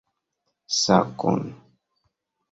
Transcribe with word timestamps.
Sakon! 0.81 1.41